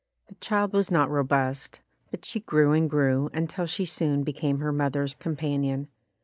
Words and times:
The 0.29 0.35
child 0.41 0.73
was 0.73 0.89
not 0.89 1.11
robust, 1.11 1.79
but 2.09 2.25
she 2.25 2.39
grew 2.39 2.71
and 2.73 2.89
grew 2.89 3.29
until 3.35 3.67
she 3.67 3.85
soon 3.85 4.23
became 4.23 4.57
her 4.57 4.71
mother's 4.71 5.13
com 5.13 5.35
panion. 5.35 5.89